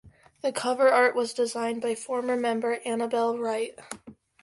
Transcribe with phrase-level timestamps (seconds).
[0.41, 3.77] The cover art was designed by former member Annabel Wright.